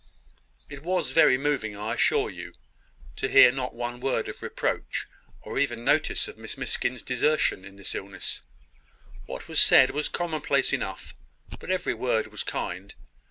[0.67, 2.53] "It was very moving, I assure you,
[3.17, 5.07] to hear not one word of reproach,
[5.41, 8.41] or even notice of Miss Miskin's desertion in this illness.
[9.27, 11.13] What was said was common place enough;
[11.59, 12.95] but every word was kind.